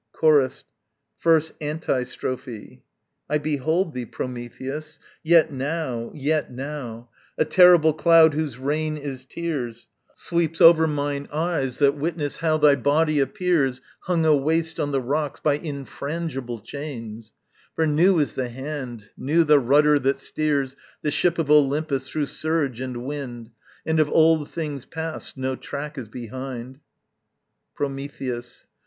Chorus, 0.13 0.63
1st 1.23 1.51
Antistrophe. 1.61 2.81
I 3.29 3.37
behold 3.37 3.93
thee, 3.93 4.07
Prometheus; 4.07 4.99
yet 5.21 5.51
now, 5.53 6.11
yet 6.15 6.51
now, 6.51 7.09
A 7.37 7.45
terrible 7.45 7.93
cloud 7.93 8.33
whose 8.33 8.57
rain 8.57 8.97
is 8.97 9.25
tears 9.25 9.89
Sweeps 10.15 10.59
over 10.59 10.87
mine 10.87 11.29
eyes 11.31 11.77
that 11.77 11.95
witness 11.95 12.37
how 12.37 12.57
Thy 12.57 12.73
body 12.75 13.19
appears 13.19 13.79
Hung 13.99 14.25
awaste 14.25 14.79
on 14.79 14.91
the 14.91 14.99
rocks 14.99 15.39
by 15.39 15.59
infrangible 15.59 16.61
chains: 16.61 17.35
For 17.75 17.85
new 17.85 18.17
is 18.17 18.33
the 18.33 18.49
Hand, 18.49 19.11
new 19.15 19.43
the 19.43 19.59
rudder 19.59 19.99
that 19.99 20.19
steers 20.19 20.75
The 21.03 21.11
ship 21.11 21.37
of 21.37 21.51
Olympus 21.51 22.09
through 22.09 22.25
surge 22.25 22.81
and 22.81 23.05
wind 23.05 23.51
And 23.85 23.99
of 23.99 24.09
old 24.09 24.49
things 24.49 24.85
passed, 24.85 25.37
no 25.37 25.55
track 25.55 25.95
is 25.99 26.07
behind. 26.07 26.79
_Prometheus. 27.79 28.65